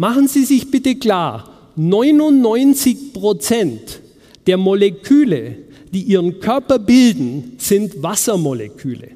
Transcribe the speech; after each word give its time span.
Machen 0.00 0.28
Sie 0.28 0.46
sich 0.46 0.70
bitte 0.70 0.94
klar, 0.94 1.46
99 1.76 3.12
Prozent 3.12 4.00
der 4.46 4.56
Moleküle, 4.56 5.56
die 5.92 6.04
Ihren 6.04 6.40
Körper 6.40 6.78
bilden, 6.78 7.56
sind 7.58 8.02
Wassermoleküle. 8.02 9.08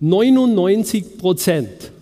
99 0.00 1.16
Prozent. 1.18 1.92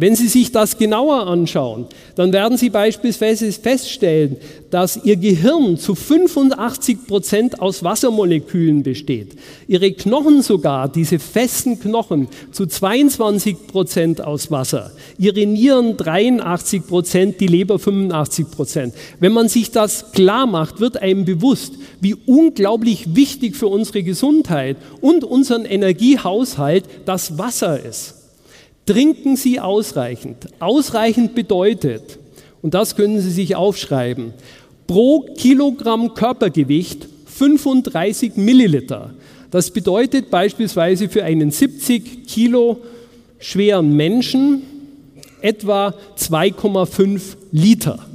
Wenn 0.00 0.16
Sie 0.16 0.28
sich 0.28 0.50
das 0.50 0.78
genauer 0.78 1.26
anschauen, 1.26 1.84
dann 2.14 2.32
werden 2.32 2.56
Sie 2.56 2.70
beispielsweise 2.70 3.52
feststellen, 3.52 4.38
dass 4.70 4.98
Ihr 5.04 5.16
Gehirn 5.16 5.76
zu 5.76 5.94
85 5.94 7.06
Prozent 7.06 7.60
aus 7.60 7.84
Wassermolekülen 7.84 8.82
besteht. 8.82 9.36
Ihre 9.68 9.92
Knochen 9.92 10.40
sogar, 10.40 10.88
diese 10.88 11.18
festen 11.18 11.78
Knochen, 11.80 12.28
zu 12.50 12.64
22 12.64 13.66
Prozent 13.66 14.24
aus 14.24 14.50
Wasser. 14.50 14.90
Ihre 15.18 15.44
Nieren 15.44 15.98
83 15.98 16.86
Prozent, 16.86 17.38
die 17.38 17.48
Leber 17.48 17.78
85 17.78 18.50
Prozent. 18.50 18.94
Wenn 19.18 19.34
man 19.34 19.50
sich 19.50 19.70
das 19.70 20.12
klar 20.12 20.46
macht, 20.46 20.80
wird 20.80 20.96
einem 20.96 21.26
bewusst, 21.26 21.74
wie 22.00 22.14
unglaublich 22.14 23.14
wichtig 23.14 23.54
für 23.54 23.66
unsere 23.66 24.02
Gesundheit 24.02 24.78
und 25.02 25.24
unseren 25.24 25.66
Energiehaushalt 25.66 26.84
das 27.04 27.36
Wasser 27.36 27.84
ist. 27.84 28.19
Trinken 28.90 29.36
Sie 29.36 29.60
ausreichend. 29.60 30.48
Ausreichend 30.58 31.36
bedeutet, 31.36 32.18
und 32.60 32.74
das 32.74 32.96
können 32.96 33.20
Sie 33.20 33.30
sich 33.30 33.54
aufschreiben, 33.54 34.34
pro 34.88 35.20
Kilogramm 35.36 36.14
Körpergewicht 36.14 37.06
35 37.26 38.34
Milliliter. 38.34 39.14
Das 39.52 39.70
bedeutet 39.70 40.28
beispielsweise 40.28 41.08
für 41.08 41.22
einen 41.22 41.52
70 41.52 42.26
Kilo 42.26 42.78
schweren 43.38 43.94
Menschen 43.94 44.62
etwa 45.40 45.94
2,5 46.18 47.36
Liter. 47.52 48.09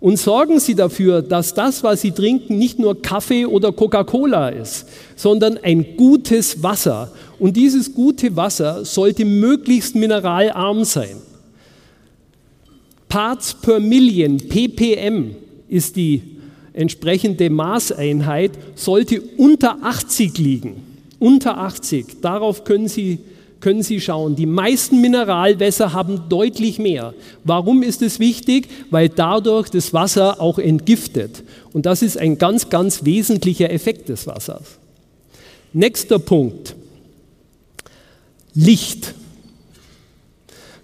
Und 0.00 0.18
sorgen 0.18 0.58
Sie 0.60 0.74
dafür, 0.74 1.20
dass 1.20 1.52
das, 1.52 1.82
was 1.82 2.00
Sie 2.00 2.12
trinken, 2.12 2.58
nicht 2.58 2.78
nur 2.78 3.02
Kaffee 3.02 3.44
oder 3.44 3.70
Coca-Cola 3.70 4.48
ist, 4.48 4.86
sondern 5.14 5.58
ein 5.58 5.96
gutes 5.96 6.62
Wasser. 6.62 7.12
Und 7.38 7.56
dieses 7.56 7.92
gute 7.92 8.34
Wasser 8.34 8.86
sollte 8.86 9.26
möglichst 9.26 9.94
mineralarm 9.94 10.84
sein. 10.84 11.16
Parts 13.10 13.54
per 13.54 13.78
Million, 13.78 14.38
ppm, 14.38 15.34
ist 15.68 15.96
die 15.96 16.22
entsprechende 16.72 17.50
Maßeinheit, 17.50 18.52
sollte 18.76 19.20
unter 19.36 19.82
80 19.82 20.38
liegen. 20.38 20.82
Unter 21.18 21.58
80. 21.58 22.22
Darauf 22.22 22.64
können 22.64 22.88
Sie 22.88 23.18
können 23.60 23.82
Sie 23.82 24.00
schauen, 24.00 24.36
die 24.36 24.46
meisten 24.46 25.00
Mineralwässer 25.00 25.92
haben 25.92 26.28
deutlich 26.28 26.78
mehr. 26.78 27.14
Warum 27.44 27.82
ist 27.82 28.02
es 28.02 28.18
wichtig? 28.18 28.68
Weil 28.90 29.08
dadurch 29.08 29.68
das 29.68 29.92
Wasser 29.92 30.40
auch 30.40 30.58
entgiftet. 30.58 31.42
Und 31.72 31.86
das 31.86 32.02
ist 32.02 32.16
ein 32.16 32.38
ganz, 32.38 32.70
ganz 32.70 33.04
wesentlicher 33.04 33.70
Effekt 33.70 34.08
des 34.08 34.26
Wassers. 34.26 34.78
Nächster 35.72 36.18
Punkt. 36.18 36.74
Licht. 38.54 39.14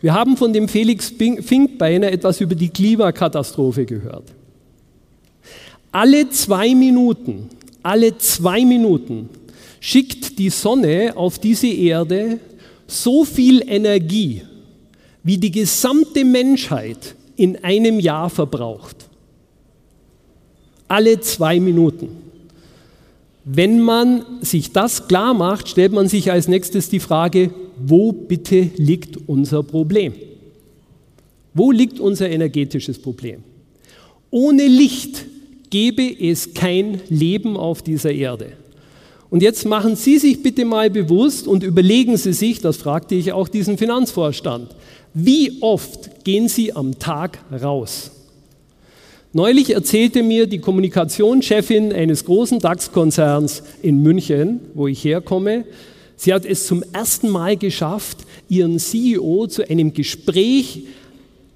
Wir 0.01 0.15
haben 0.15 0.37
von 0.37 0.53
dem 0.53 0.69
Felix 0.69 1.13
Finkbeiner 1.19 2.13
etwas 2.13 2.41
über 2.41 2.55
die 2.55 2.69
Klimakatastrophe 2.69 3.87
gehört. 3.87 4.25
Alle 5.91 6.29
zwei 6.29 6.75
Minuten, 6.75 7.49
alle 7.83 8.19
zwei 8.19 8.65
Minuten 8.65 9.31
schickt 9.81 10.39
die 10.39 10.51
Sonne 10.51 11.13
auf 11.17 11.39
diese 11.39 11.69
Erde 11.69 12.39
so 12.87 13.25
viel 13.25 13.63
Energie, 13.69 14.43
wie 15.23 15.39
die 15.39 15.51
gesamte 15.51 16.25
Menschheit 16.25 17.15
in 17.37 17.63
einem 17.65 18.01
Jahr 18.01 18.31
verbraucht. 18.31 19.09
Alle 20.89 21.21
zwei 21.21 21.59
Minuten. 21.61 22.09
Wenn 23.45 23.81
man 23.81 24.25
sich 24.41 24.73
das 24.73 25.09
klar 25.09 25.35
macht, 25.35 25.69
stellt 25.69 25.93
man 25.93 26.09
sich 26.09 26.31
als 26.31 26.49
nächstes 26.49 26.89
die 26.89 27.01
Frage, 27.01 27.51
wo 27.79 28.13
bitte 28.13 28.71
liegt 28.77 29.17
unser 29.29 29.63
Problem? 29.63 30.15
Wo 31.55 31.71
liegt 31.71 32.01
unser 32.01 32.29
energetisches 32.29 32.99
Problem? 32.99 33.43
Ohne 34.31 34.67
Licht 34.67 35.25
gäbe 35.71 36.03
es 36.03 36.55
kein 36.55 37.01
Leben 37.09 37.57
auf 37.57 37.83
dieser 37.83 38.13
Erde. 38.13 38.53
Und 39.29 39.43
jetzt 39.43 39.65
machen 39.65 39.97
Sie 39.97 40.19
sich 40.19 40.43
bitte 40.43 40.65
mal 40.65 40.91
bewusst 40.91 41.49
und 41.49 41.63
überlegen 41.63 42.17
Sie 42.17 42.33
sich, 42.33 42.61
das 42.61 42.77
fragte 42.77 43.15
ich 43.15 43.33
auch 43.33 43.49
diesen 43.49 43.77
Finanzvorstand, 43.77 44.75
wie 45.15 45.63
oft 45.63 46.25
gehen 46.25 46.49
Sie 46.49 46.75
am 46.75 46.99
Tag 46.99 47.39
raus? 47.51 48.11
Neulich 49.33 49.71
erzählte 49.71 50.23
mir 50.23 50.47
die 50.47 50.61
Kommunikationschefin 50.61 51.93
eines 51.93 52.25
großen 52.25 52.59
DAX-Konzerns 52.59 53.63
in 53.83 54.03
München, 54.03 54.61
wo 54.75 54.87
ich 54.87 55.05
herkomme, 55.05 55.65
sie 56.17 56.33
hat 56.33 56.47
es 56.47 56.67
zum 56.67 56.83
ersten 56.93 57.29
Mal 57.29 57.57
geschafft, 57.57 58.19
ihren 58.49 58.79
CEO 58.79 59.47
zu 59.49 59.69
einem 59.69 59.93
Gespräch, 59.93 60.85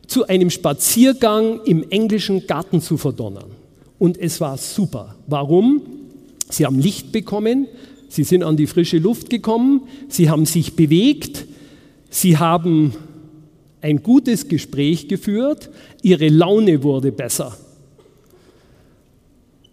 zu 0.06 0.26
einem 0.26 0.50
Spaziergang 0.50 1.60
im 1.64 1.88
englischen 1.88 2.47
Garten 2.47 2.82
zu 2.82 2.98
verdonnern. 2.98 3.50
Und 3.98 4.19
es 4.19 4.41
war 4.41 4.58
super. 4.58 5.14
Warum? 5.26 6.00
Sie 6.50 6.66
haben 6.66 6.78
Licht 6.78 7.12
bekommen, 7.12 7.66
sie 8.09 8.25
sind 8.25 8.43
an 8.43 8.56
die 8.56 8.66
frische 8.66 8.99
Luft 8.99 9.31
gekommen, 9.31 9.83
sie 10.09 10.28
haben 10.28 10.47
sich 10.47 10.75
bewegt, 10.75 11.47
sie 12.11 12.37
haben 12.37 12.94
ein 13.81 14.03
gutes 14.03 14.49
Gespräch 14.49 15.09
geführt, 15.09 15.71
ihre 16.03 16.28
Laune 16.28 16.83
wurde 16.83 17.12
besser. 17.12 17.56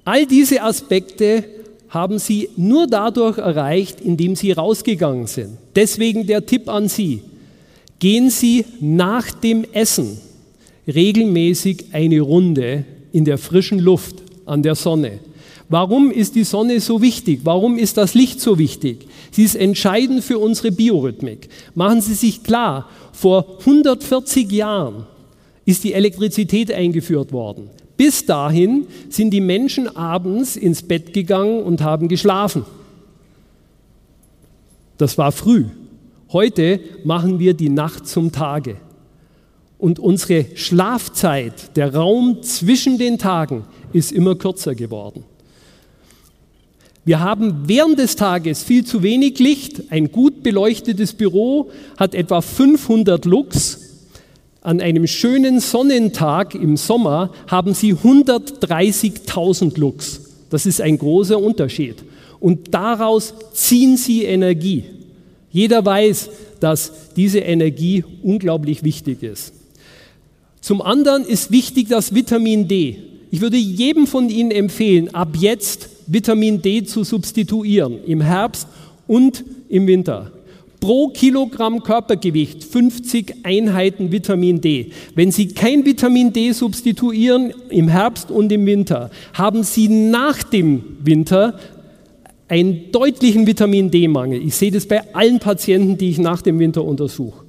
All 0.05 0.25
diese 0.25 0.61
Aspekte 0.63 1.43
haben 1.89 2.19
sie 2.19 2.49
nur 2.55 2.87
dadurch 2.87 3.37
erreicht, 3.37 4.01
indem 4.01 4.35
sie 4.35 4.51
rausgegangen 4.51 5.27
sind. 5.27 5.57
Deswegen 5.75 6.27
der 6.27 6.45
Tipp 6.45 6.69
an 6.69 6.87
Sie. 6.87 7.21
Gehen 7.99 8.29
Sie 8.29 8.65
nach 8.79 9.31
dem 9.31 9.65
Essen 9.73 10.17
regelmäßig 10.87 11.87
eine 11.93 12.21
Runde 12.21 12.85
in 13.11 13.25
der 13.25 13.37
frischen 13.37 13.79
Luft 13.79 14.15
an 14.45 14.61
der 14.61 14.75
Sonne. 14.75 15.19
Warum 15.69 16.11
ist 16.11 16.35
die 16.35 16.45
Sonne 16.45 16.79
so 16.79 17.01
wichtig? 17.01 17.41
Warum 17.43 17.77
ist 17.77 17.97
das 17.97 18.13
Licht 18.13 18.39
so 18.39 18.57
wichtig? 18.57 19.07
Sie 19.31 19.43
ist 19.43 19.55
entscheidend 19.55 20.23
für 20.23 20.39
unsere 20.39 20.71
Biorhythmik. 20.71 21.49
Machen 21.75 22.01
Sie 22.01 22.13
sich 22.13 22.43
klar, 22.43 22.87
vor 23.11 23.57
140 23.59 24.49
Jahren 24.51 25.05
ist 25.65 25.83
die 25.83 25.93
Elektrizität 25.93 26.71
eingeführt 26.71 27.33
worden. 27.33 27.69
Bis 27.97 28.25
dahin 28.25 28.87
sind 29.09 29.31
die 29.31 29.41
Menschen 29.41 29.93
abends 29.93 30.55
ins 30.55 30.83
Bett 30.83 31.13
gegangen 31.13 31.63
und 31.63 31.81
haben 31.81 32.07
geschlafen. 32.07 32.63
Das 34.97 35.17
war 35.17 35.31
früh. 35.31 35.65
Heute 36.31 36.79
machen 37.03 37.39
wir 37.39 37.53
die 37.53 37.69
Nacht 37.69 38.07
zum 38.07 38.31
Tage. 38.31 38.77
Und 39.77 39.99
unsere 39.99 40.45
Schlafzeit, 40.55 41.75
der 41.75 41.93
Raum 41.93 42.41
zwischen 42.41 42.97
den 42.97 43.17
Tagen, 43.17 43.65
ist 43.93 44.11
immer 44.11 44.35
kürzer 44.35 44.73
geworden. 44.73 45.23
Wir 47.07 47.21
haben 47.21 47.69
während 47.69 47.99
des 47.99 48.17
Tages 48.17 48.63
viel 48.63 48.83
zu 48.83 49.01
wenig 49.01 49.39
Licht. 49.39 49.83
Ein 49.91 50.11
gut 50.11 50.43
beleuchtetes 50.43 51.13
Büro 51.13 51.71
hat 51.95 52.13
etwa 52.13 52.41
500 52.41 53.23
Lux. 53.23 53.79
An 54.59 54.81
einem 54.81 55.07
schönen 55.07 55.61
Sonnentag 55.61 56.53
im 56.53 56.75
Sommer 56.75 57.31
haben 57.47 57.73
Sie 57.73 57.93
130.000 57.93 59.79
Lux. 59.79 60.19
Das 60.49 60.65
ist 60.65 60.81
ein 60.81 60.97
großer 60.97 61.39
Unterschied. 61.39 61.95
Und 62.41 62.73
daraus 62.73 63.33
ziehen 63.53 63.95
Sie 63.95 64.25
Energie. 64.25 64.83
Jeder 65.49 65.85
weiß, 65.85 66.29
dass 66.59 66.91
diese 67.15 67.39
Energie 67.39 68.03
unglaublich 68.21 68.83
wichtig 68.83 69.23
ist. 69.23 69.53
Zum 70.59 70.81
anderen 70.81 71.23
ist 71.23 71.51
wichtig 71.51 71.87
das 71.87 72.13
Vitamin 72.13 72.67
D. 72.67 72.97
Ich 73.31 73.39
würde 73.39 73.55
jedem 73.55 74.07
von 74.07 74.29
Ihnen 74.29 74.51
empfehlen, 74.51 75.15
ab 75.15 75.37
jetzt 75.39 75.91
Vitamin 76.07 76.61
D 76.61 76.83
zu 76.83 77.03
substituieren, 77.03 78.03
im 78.05 78.21
Herbst 78.21 78.67
und 79.07 79.43
im 79.69 79.87
Winter. 79.87 80.31
Pro 80.79 81.09
Kilogramm 81.09 81.81
Körpergewicht 81.81 82.63
50 82.63 83.37
Einheiten 83.43 84.11
Vitamin 84.11 84.61
D. 84.61 84.91
Wenn 85.15 85.31
Sie 85.31 85.47
kein 85.47 85.85
Vitamin 85.85 86.31
D 86.31 86.51
substituieren 86.51 87.51
im 87.69 87.87
Herbst 87.87 88.29
und 88.29 88.51
im 88.51 88.65
Winter, 88.65 89.09
haben 89.33 89.63
Sie 89.63 89.87
nach 89.87 90.43
dem 90.43 90.83
Winter 91.03 91.59
einen 92.47 92.91
deutlichen 92.91 93.45
Vitamin 93.47 93.91
D-Mangel. 93.91 94.41
Ich 94.41 94.55
sehe 94.55 94.71
das 94.71 94.85
bei 94.85 95.13
allen 95.13 95.39
Patienten, 95.39 95.97
die 95.97 96.09
ich 96.09 96.19
nach 96.19 96.41
dem 96.41 96.59
Winter 96.59 96.83
untersuche. 96.85 97.43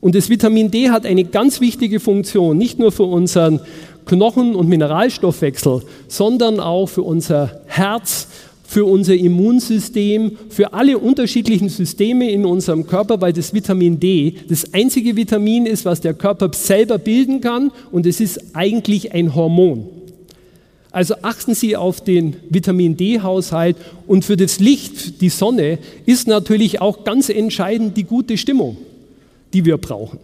Und 0.00 0.14
das 0.14 0.30
Vitamin 0.30 0.70
D 0.70 0.90
hat 0.90 1.04
eine 1.04 1.24
ganz 1.24 1.60
wichtige 1.60 2.00
Funktion, 2.00 2.56
nicht 2.56 2.78
nur 2.78 2.90
für 2.90 3.02
unseren 3.02 3.60
Knochen- 4.06 4.54
und 4.54 4.68
Mineralstoffwechsel, 4.68 5.82
sondern 6.08 6.60
auch 6.60 6.86
für 6.86 7.02
unser 7.02 7.60
Herz 7.66 8.28
für 8.70 8.84
unser 8.84 9.16
Immunsystem, 9.16 10.38
für 10.48 10.72
alle 10.72 10.96
unterschiedlichen 10.96 11.68
Systeme 11.68 12.30
in 12.30 12.44
unserem 12.44 12.86
Körper, 12.86 13.20
weil 13.20 13.32
das 13.32 13.52
Vitamin 13.52 13.98
D 13.98 14.36
das 14.48 14.72
einzige 14.72 15.16
Vitamin 15.16 15.66
ist, 15.66 15.84
was 15.84 16.00
der 16.00 16.14
Körper 16.14 16.52
selber 16.52 16.98
bilden 16.98 17.40
kann 17.40 17.72
und 17.90 18.06
es 18.06 18.20
ist 18.20 18.54
eigentlich 18.54 19.12
ein 19.12 19.34
Hormon. 19.34 19.88
Also 20.92 21.16
achten 21.22 21.54
Sie 21.54 21.76
auf 21.76 22.00
den 22.00 22.36
Vitamin 22.48 22.96
D-Haushalt 22.96 23.76
und 24.06 24.24
für 24.24 24.36
das 24.36 24.60
Licht, 24.60 25.20
die 25.20 25.30
Sonne, 25.30 25.78
ist 26.06 26.28
natürlich 26.28 26.80
auch 26.80 27.02
ganz 27.02 27.28
entscheidend 27.28 27.96
die 27.96 28.04
gute 28.04 28.38
Stimmung, 28.38 28.76
die 29.52 29.64
wir 29.64 29.78
brauchen. 29.78 30.20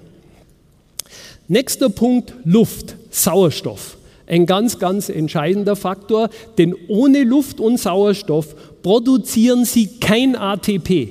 Nächster 1.49 1.89
Punkt, 1.89 2.35
Luft, 2.45 2.97
Sauerstoff 3.11 3.97
ein 4.27 4.47
ganz, 4.47 4.79
ganz 4.79 5.09
entscheidender 5.09 5.77
Faktor, 5.77 6.31
denn 6.59 6.75
ohne 6.89 7.23
Luft 7.23 7.61
und 7.61 7.79
Sauerstoff 7.79 8.55
produzieren 8.83 9.65
sie 9.65 9.87
kein 10.01 10.37
ATP. 10.37 11.11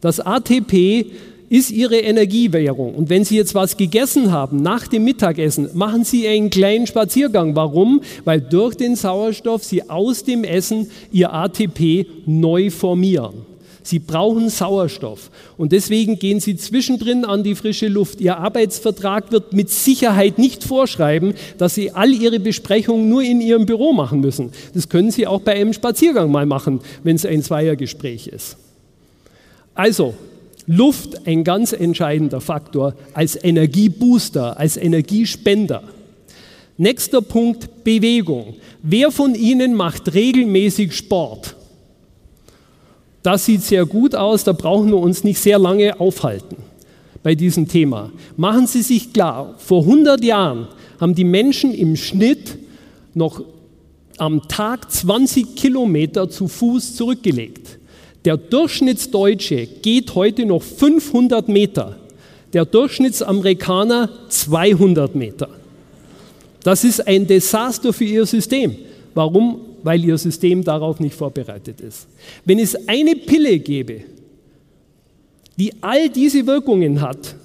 Das 0.00 0.20
ATP 0.20 1.06
ist 1.48 1.70
ihre 1.70 1.96
Energiewährung. 1.96 2.94
Und 2.94 3.10
wenn 3.10 3.24
Sie 3.24 3.36
jetzt 3.36 3.56
was 3.56 3.76
gegessen 3.76 4.30
haben 4.30 4.62
nach 4.62 4.86
dem 4.86 5.02
Mittagessen, 5.04 5.68
machen 5.74 6.04
Sie 6.04 6.26
einen 6.28 6.48
kleinen 6.48 6.86
Spaziergang. 6.86 7.56
Warum? 7.56 8.02
Weil 8.24 8.40
durch 8.40 8.76
den 8.76 8.94
Sauerstoff 8.94 9.64
Sie 9.64 9.90
aus 9.90 10.22
dem 10.22 10.44
Essen 10.44 10.88
Ihr 11.10 11.32
ATP 11.32 12.06
neu 12.24 12.70
formieren. 12.70 13.49
Sie 13.82 13.98
brauchen 13.98 14.48
Sauerstoff. 14.48 15.30
Und 15.56 15.72
deswegen 15.72 16.18
gehen 16.18 16.40
Sie 16.40 16.56
zwischendrin 16.56 17.24
an 17.24 17.42
die 17.42 17.54
frische 17.54 17.88
Luft. 17.88 18.20
Ihr 18.20 18.36
Arbeitsvertrag 18.36 19.32
wird 19.32 19.52
mit 19.52 19.70
Sicherheit 19.70 20.38
nicht 20.38 20.64
vorschreiben, 20.64 21.34
dass 21.58 21.74
Sie 21.74 21.92
all 21.92 22.12
Ihre 22.12 22.40
Besprechungen 22.40 23.08
nur 23.08 23.22
in 23.22 23.40
Ihrem 23.40 23.66
Büro 23.66 23.92
machen 23.92 24.20
müssen. 24.20 24.50
Das 24.74 24.88
können 24.88 25.10
Sie 25.10 25.26
auch 25.26 25.40
bei 25.40 25.52
einem 25.52 25.72
Spaziergang 25.72 26.30
mal 26.30 26.46
machen, 26.46 26.80
wenn 27.02 27.16
es 27.16 27.26
ein 27.26 27.42
Zweiergespräch 27.42 28.26
ist. 28.26 28.56
Also, 29.74 30.14
Luft 30.66 31.26
ein 31.26 31.42
ganz 31.42 31.72
entscheidender 31.72 32.40
Faktor 32.40 32.94
als 33.14 33.42
Energiebooster, 33.42 34.58
als 34.58 34.76
Energiespender. 34.76 35.82
Nächster 36.76 37.22
Punkt, 37.22 37.84
Bewegung. 37.84 38.54
Wer 38.82 39.10
von 39.10 39.34
Ihnen 39.34 39.74
macht 39.74 40.14
regelmäßig 40.14 40.96
Sport? 40.96 41.56
Das 43.22 43.44
sieht 43.44 43.62
sehr 43.62 43.84
gut 43.84 44.14
aus, 44.14 44.44
da 44.44 44.52
brauchen 44.52 44.88
wir 44.88 44.96
uns 44.96 45.24
nicht 45.24 45.38
sehr 45.38 45.58
lange 45.58 46.00
aufhalten 46.00 46.56
bei 47.22 47.34
diesem 47.34 47.68
Thema. 47.68 48.10
Machen 48.36 48.66
Sie 48.66 48.82
sich 48.82 49.12
klar, 49.12 49.54
vor 49.58 49.82
100 49.82 50.24
Jahren 50.24 50.68
haben 51.00 51.14
die 51.14 51.24
Menschen 51.24 51.74
im 51.74 51.96
Schnitt 51.96 52.58
noch 53.14 53.42
am 54.16 54.46
Tag 54.48 54.90
20 54.90 55.54
Kilometer 55.54 56.28
zu 56.28 56.48
Fuß 56.48 56.94
zurückgelegt. 56.96 57.78
Der 58.24 58.36
Durchschnittsdeutsche 58.36 59.66
geht 59.66 60.14
heute 60.14 60.44
noch 60.44 60.62
500 60.62 61.48
Meter, 61.48 61.96
der 62.52 62.66
Durchschnittsamerikaner 62.66 64.10
200 64.28 65.14
Meter. 65.14 65.48
Das 66.62 66.84
ist 66.84 67.06
ein 67.06 67.26
Desaster 67.26 67.92
für 67.94 68.04
ihr 68.04 68.26
System. 68.26 68.76
Warum? 69.14 69.60
Weil 69.82 70.04
ihr 70.04 70.18
System 70.18 70.64
darauf 70.64 71.00
nicht 71.00 71.14
vorbereitet 71.14 71.80
ist. 71.80 72.08
Wenn 72.44 72.58
es 72.58 72.88
eine 72.88 73.14
Pille 73.14 73.58
gäbe, 73.58 74.02
die 75.58 75.72
all 75.80 76.08
diese 76.08 76.46
Wirkungen 76.46 77.00
hat, 77.00 77.36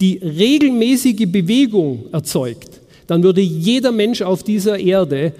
die 0.00 0.18
regelmäßige 0.18 1.26
Bewegung 1.30 2.06
erzeugt, 2.12 2.80
dann 3.06 3.22
würde 3.22 3.40
jeder 3.40 3.92
Mensch 3.92 4.22
auf 4.22 4.42
dieser 4.42 4.78
Erde 4.78 5.32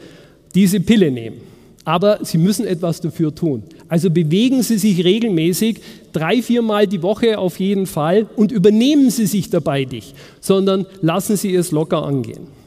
diese 0.54 0.80
Pille 0.80 1.10
nehmen. 1.10 1.36
Aber 1.84 2.18
Sie 2.22 2.38
müssen 2.38 2.66
etwas 2.66 3.00
dafür 3.00 3.34
tun. 3.34 3.62
Also 3.88 4.10
bewegen 4.10 4.62
Sie 4.62 4.78
sich 4.78 5.02
regelmäßig, 5.02 5.80
drei, 6.12 6.42
viermal 6.42 6.86
die 6.86 7.02
Woche 7.02 7.38
auf 7.38 7.58
jeden 7.58 7.86
Fall 7.86 8.26
und 8.36 8.52
übernehmen 8.52 9.10
Sie 9.10 9.26
sich 9.26 9.50
dabei 9.50 9.84
nicht, 9.84 10.14
sondern 10.40 10.86
lassen 11.00 11.36
Sie 11.36 11.54
es 11.54 11.70
locker 11.70 12.04
angehen. 12.04 12.59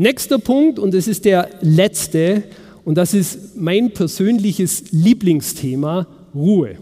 Nächster 0.00 0.38
Punkt, 0.38 0.78
und 0.78 0.94
das 0.94 1.08
ist 1.08 1.24
der 1.24 1.50
letzte, 1.60 2.44
und 2.84 2.94
das 2.94 3.14
ist 3.14 3.56
mein 3.56 3.90
persönliches 3.90 4.92
Lieblingsthema, 4.92 6.06
Ruhe. 6.32 6.78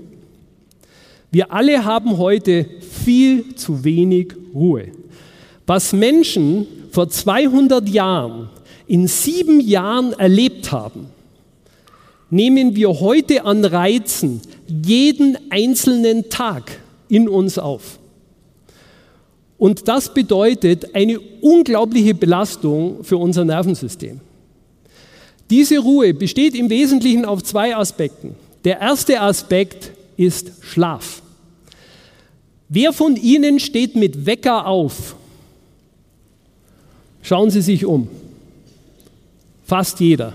Wir 1.31 1.51
alle 1.51 1.83
haben 1.83 2.19
heute 2.19 2.67
viel 3.03 3.55
zu 3.55 3.83
wenig 3.85 4.35
Ruhe. 4.55 4.89
Was 5.67 5.95
Menschen 5.95 6.67
vor 6.91 7.09
200 7.09 7.89
Jahren 7.89 8.51
in 8.87 9.09
sieben 9.09 9.61
Jahren 9.61 10.13
erlebt 10.13 10.71
haben, 10.71 11.07
nehmen 12.29 12.77
wir 12.77 13.01
heute 13.01 13.47
an 13.47 13.65
Reizen 13.65 14.43
jeden 14.69 15.39
einzelnen 15.49 16.29
Tag 16.29 16.81
in 17.09 17.31
uns 17.31 17.59
auf. 17.59 17.99
Und 19.59 19.89
das 19.89 20.13
bedeutet 20.13 20.95
eine 20.95 21.19
unglaubliche 21.41 22.15
Belastung 22.15 23.03
für 23.05 23.17
unser 23.17 23.45
Nervensystem. 23.45 24.21
Diese 25.49 25.79
Ruhe 25.79 26.13
besteht 26.13 26.55
im 26.55 26.69
Wesentlichen 26.69 27.25
auf 27.25 27.43
zwei 27.43 27.75
Aspekten. 27.75 28.35
Der 28.65 28.81
erste 28.81 29.21
Aspekt 29.21 29.93
ist 30.17 30.53
Schlaf. 30.61 31.23
Wer 32.69 32.93
von 32.93 33.17
Ihnen 33.17 33.61
steht 33.61 33.95
mit 33.95 34.27
Wecker 34.27 34.67
auf? 34.67 35.15
Schauen 37.23 37.51
Sie 37.51 37.63
sich 37.63 37.85
um. 37.87 38.09
Fast 39.65 40.01
jeder. 40.01 40.35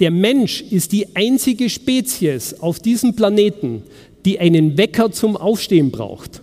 Der 0.00 0.10
Mensch 0.10 0.62
ist 0.62 0.92
die 0.92 1.14
einzige 1.14 1.70
Spezies 1.70 2.54
auf 2.60 2.80
diesem 2.80 3.14
Planeten, 3.14 3.82
die 4.24 4.38
einen 4.38 4.76
Wecker 4.76 5.12
zum 5.12 5.36
Aufstehen 5.36 5.90
braucht. 5.90 6.42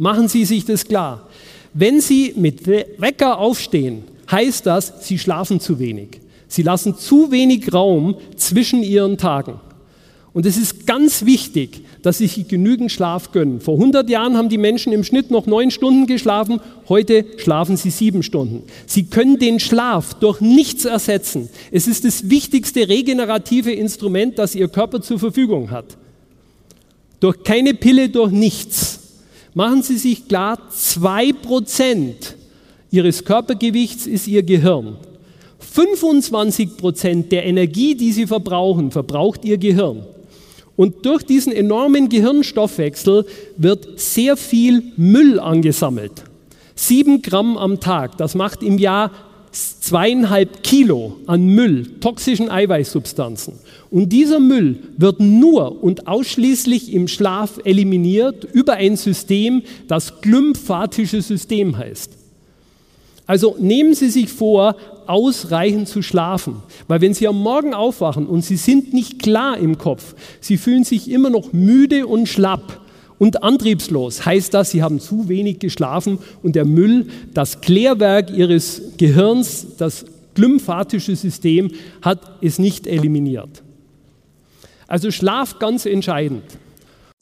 Machen 0.00 0.28
Sie 0.28 0.46
sich 0.46 0.64
das 0.64 0.86
klar. 0.86 1.28
Wenn 1.74 2.00
Sie 2.00 2.32
mit 2.34 2.66
Wecker 2.66 3.36
aufstehen, 3.36 4.04
heißt 4.30 4.64
das, 4.64 4.94
Sie 5.06 5.18
schlafen 5.18 5.60
zu 5.60 5.78
wenig. 5.78 6.22
Sie 6.48 6.62
lassen 6.62 6.96
zu 6.96 7.30
wenig 7.30 7.70
Raum 7.70 8.16
zwischen 8.34 8.82
Ihren 8.82 9.18
Tagen. 9.18 9.60
Und 10.32 10.46
es 10.46 10.56
ist 10.56 10.86
ganz 10.86 11.26
wichtig, 11.26 11.82
dass 12.00 12.16
Sie 12.16 12.28
sich 12.28 12.48
genügend 12.48 12.90
Schlaf 12.90 13.30
gönnen. 13.30 13.60
Vor 13.60 13.74
100 13.74 14.08
Jahren 14.08 14.38
haben 14.38 14.48
die 14.48 14.56
Menschen 14.56 14.94
im 14.94 15.04
Schnitt 15.04 15.30
noch 15.30 15.44
neun 15.44 15.70
Stunden 15.70 16.06
geschlafen, 16.06 16.60
heute 16.88 17.26
schlafen 17.36 17.76
sie 17.76 17.90
sieben 17.90 18.22
Stunden. 18.22 18.62
Sie 18.86 19.04
können 19.04 19.38
den 19.38 19.60
Schlaf 19.60 20.14
durch 20.14 20.40
nichts 20.40 20.86
ersetzen. 20.86 21.50
Es 21.70 21.86
ist 21.86 22.06
das 22.06 22.30
wichtigste 22.30 22.88
regenerative 22.88 23.72
Instrument, 23.72 24.38
das 24.38 24.54
Ihr 24.54 24.68
Körper 24.68 25.02
zur 25.02 25.18
Verfügung 25.18 25.70
hat. 25.70 25.98
Durch 27.20 27.42
keine 27.42 27.74
Pille, 27.74 28.08
durch 28.08 28.32
nichts. 28.32 28.99
Machen 29.54 29.82
Sie 29.82 29.96
sich 29.96 30.28
klar, 30.28 30.58
2% 30.72 32.14
Ihres 32.90 33.24
Körpergewichts 33.24 34.06
ist 34.06 34.28
Ihr 34.28 34.42
Gehirn. 34.42 34.96
25% 35.74 37.28
der 37.28 37.46
Energie, 37.46 37.94
die 37.94 38.12
Sie 38.12 38.26
verbrauchen, 38.26 38.90
verbraucht 38.90 39.44
Ihr 39.44 39.58
Gehirn. 39.58 40.04
Und 40.76 41.04
durch 41.04 41.22
diesen 41.24 41.52
enormen 41.52 42.08
Gehirnstoffwechsel 42.08 43.26
wird 43.56 44.00
sehr 44.00 44.36
viel 44.36 44.82
Müll 44.96 45.38
angesammelt. 45.38 46.24
Sieben 46.74 47.20
Gramm 47.20 47.58
am 47.58 47.80
Tag, 47.80 48.16
das 48.16 48.34
macht 48.34 48.62
im 48.62 48.78
Jahr 48.78 49.10
zweieinhalb 49.52 50.62
Kilo 50.62 51.16
an 51.26 51.46
Müll, 51.46 51.98
toxischen 52.00 52.50
Eiweißsubstanzen. 52.50 53.54
Und 53.90 54.10
dieser 54.10 54.38
Müll 54.38 54.78
wird 54.96 55.18
nur 55.20 55.82
und 55.82 56.06
ausschließlich 56.06 56.92
im 56.92 57.08
Schlaf 57.08 57.58
eliminiert 57.64 58.46
über 58.52 58.74
ein 58.74 58.96
System, 58.96 59.62
das 59.88 60.20
glymphatische 60.20 61.22
System 61.22 61.76
heißt. 61.76 62.12
Also 63.26 63.56
nehmen 63.58 63.94
Sie 63.94 64.10
sich 64.10 64.28
vor, 64.28 64.76
ausreichend 65.06 65.88
zu 65.88 66.02
schlafen. 66.02 66.62
Weil 66.86 67.00
wenn 67.00 67.14
Sie 67.14 67.26
am 67.26 67.40
Morgen 67.40 67.74
aufwachen 67.74 68.26
und 68.26 68.44
Sie 68.44 68.56
sind 68.56 68.94
nicht 68.94 69.20
klar 69.20 69.58
im 69.58 69.76
Kopf, 69.78 70.14
Sie 70.40 70.56
fühlen 70.56 70.84
sich 70.84 71.10
immer 71.10 71.30
noch 71.30 71.52
müde 71.52 72.06
und 72.06 72.28
schlapp, 72.28 72.80
und 73.20 73.42
antriebslos 73.42 74.24
heißt 74.24 74.54
das, 74.54 74.70
sie 74.70 74.82
haben 74.82 74.98
zu 74.98 75.28
wenig 75.28 75.58
geschlafen 75.58 76.18
und 76.42 76.56
der 76.56 76.64
Müll, 76.64 77.08
das 77.34 77.60
Klärwerk 77.60 78.30
ihres 78.30 78.80
Gehirns, 78.96 79.76
das 79.76 80.06
glymphatische 80.34 81.14
System, 81.14 81.70
hat 82.00 82.38
es 82.40 82.58
nicht 82.58 82.86
eliminiert. 82.86 83.62
Also 84.88 85.10
Schlaf 85.10 85.58
ganz 85.58 85.84
entscheidend. 85.84 86.44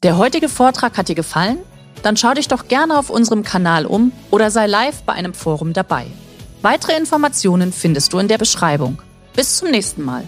Der 0.01 0.17
heutige 0.17 0.47
Vortrag 0.47 0.97
hat 0.97 1.09
dir 1.09 1.15
gefallen? 1.15 1.57
Dann 2.01 2.15
schau 2.15 2.33
dich 2.33 2.47
doch 2.47 2.69
gerne 2.69 2.97
auf 2.97 3.09
unserem 3.09 3.43
Kanal 3.43 3.85
um 3.85 4.13
oder 4.31 4.51
sei 4.51 4.67
live 4.67 5.01
bei 5.01 5.11
einem 5.11 5.33
Forum 5.33 5.73
dabei. 5.73 6.05
Weitere 6.61 6.97
Informationen 6.97 7.73
findest 7.73 8.13
du 8.13 8.19
in 8.19 8.29
der 8.29 8.37
Beschreibung. 8.37 9.01
Bis 9.35 9.57
zum 9.57 9.69
nächsten 9.69 10.05
Mal. 10.05 10.23